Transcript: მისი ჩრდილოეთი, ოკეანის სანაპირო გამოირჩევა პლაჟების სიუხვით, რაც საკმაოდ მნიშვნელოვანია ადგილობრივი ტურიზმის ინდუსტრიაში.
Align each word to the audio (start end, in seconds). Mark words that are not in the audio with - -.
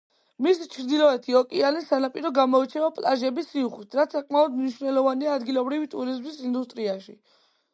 მისი 0.43 0.67
ჩრდილოეთი, 0.75 1.33
ოკეანის 1.39 1.85
სანაპირო 1.91 2.31
გამოირჩევა 2.39 2.89
პლაჟების 2.97 3.49
სიუხვით, 3.51 3.99
რაც 3.99 4.17
საკმაოდ 4.19 4.57
მნიშვნელოვანია 4.63 5.37
ადგილობრივი 5.41 5.91
ტურიზმის 5.93 6.41
ინდუსტრიაში. 6.49 7.19